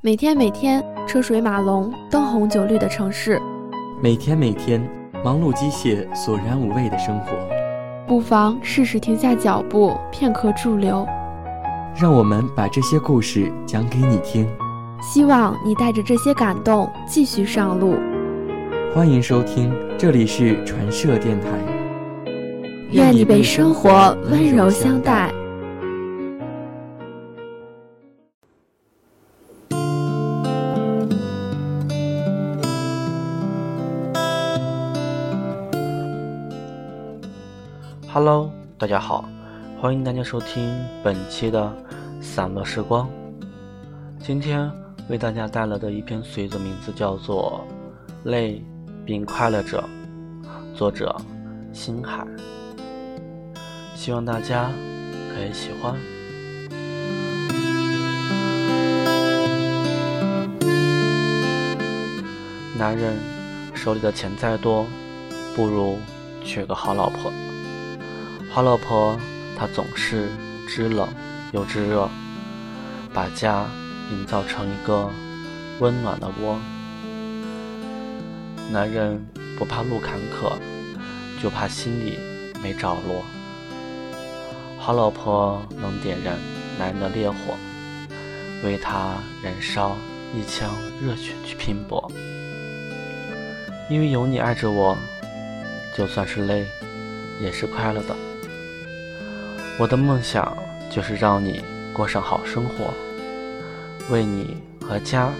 [0.00, 3.36] 每天每天车水马龙、灯红酒绿的城市，
[4.00, 4.80] 每天每天
[5.24, 7.32] 忙碌机械、索然无味的生活，
[8.06, 11.04] 不妨试试停下脚步，片刻驻留。
[12.00, 14.48] 让我们把这些故事讲给你听，
[15.02, 17.96] 希望你带着这些感动继续上路。
[18.94, 21.48] 欢迎收听，这里是传社电台。
[22.92, 25.34] 愿你被生活温柔相待。
[38.10, 39.28] Hello，大家好，
[39.78, 41.70] 欢迎大家收听本期的
[42.22, 43.06] 散落时光。
[44.18, 44.72] 今天
[45.10, 47.62] 为大家带来的一篇随子名字叫做
[48.30, 48.64] 《累
[49.04, 49.84] 并快乐着》，
[50.74, 51.14] 作者
[51.74, 52.26] 星海。
[53.94, 54.70] 希望大家
[55.34, 55.94] 可以喜欢。
[62.78, 63.14] 男人
[63.74, 64.86] 手里的钱再多，
[65.54, 65.98] 不如
[66.42, 67.30] 娶个好老婆。
[68.58, 69.16] 好老婆，
[69.56, 70.28] 她总是
[70.66, 71.08] 知冷
[71.52, 72.08] 又知热，
[73.14, 73.64] 把家
[74.10, 75.08] 营造成一个
[75.78, 76.58] 温暖的窝。
[78.72, 79.24] 男人
[79.56, 80.58] 不怕路坎坷，
[81.40, 82.18] 就怕心里
[82.60, 83.24] 没着落。
[84.76, 86.36] 好老婆能点燃
[86.80, 87.36] 男人的烈火，
[88.64, 89.96] 为他燃烧
[90.34, 90.68] 一腔
[91.00, 92.10] 热血去拼搏。
[93.88, 94.98] 因为有你爱着我，
[95.96, 96.66] 就算是累，
[97.40, 98.16] 也是快乐的。
[99.80, 100.56] 我的梦想
[100.90, 101.62] 就是让你
[101.92, 102.92] 过上好生活，
[104.10, 105.30] 为你和家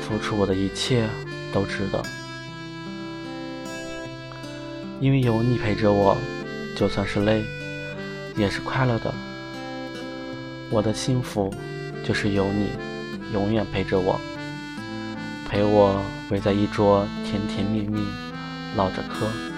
[0.00, 1.08] 付出我的一切
[1.52, 2.00] 都值得。
[5.00, 6.16] 因为有你陪着我，
[6.76, 7.42] 就算是累，
[8.36, 9.12] 也是快乐的。
[10.70, 11.52] 我的幸福
[12.04, 12.68] 就是有你
[13.32, 14.20] 永远陪着我，
[15.48, 18.06] 陪我围在一桌甜甜蜜蜜
[18.76, 19.49] 唠着嗑。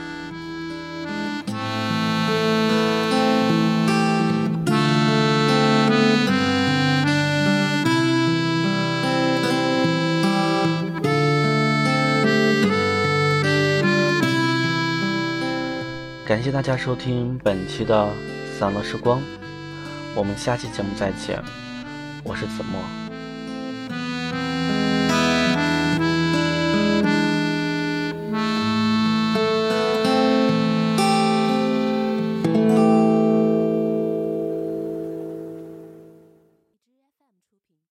[16.32, 18.08] 感谢大家收听本期的
[18.58, 19.20] 散落时光，
[20.14, 21.38] 我们下期节目再见，
[22.24, 23.01] 我是子墨。